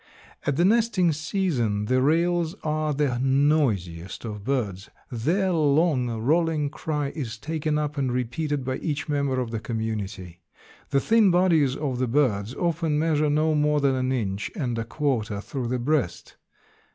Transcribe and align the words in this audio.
At 0.47 0.55
the 0.55 0.65
nesting 0.65 1.11
season 1.11 1.85
the 1.85 2.01
rails 2.01 2.55
are 2.63 2.91
the 2.91 3.19
noisiest 3.19 4.25
of 4.25 4.43
birds; 4.43 4.89
their 5.11 5.51
long, 5.51 6.09
rolling 6.09 6.71
cry 6.71 7.09
is 7.09 7.37
taken 7.37 7.77
up 7.77 7.99
and 7.99 8.11
repeated 8.11 8.65
by 8.65 8.77
each 8.77 9.07
member 9.07 9.39
of 9.39 9.51
the 9.51 9.59
community. 9.59 10.41
The 10.89 11.01
thin 11.01 11.29
bodies 11.29 11.75
of 11.77 11.99
the 11.99 12.07
birds 12.07 12.55
often 12.55 12.97
measure 12.97 13.29
no 13.29 13.53
more 13.53 13.79
than 13.79 13.93
an 13.93 14.11
inch 14.11 14.49
and 14.55 14.75
a 14.79 14.85
quarter 14.85 15.39
through 15.39 15.67
the 15.67 15.77
breast. 15.77 16.35